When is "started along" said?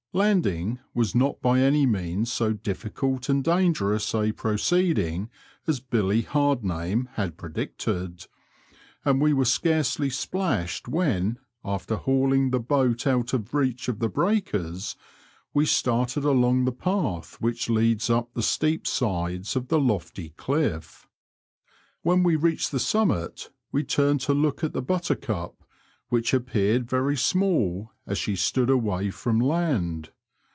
15.65-16.65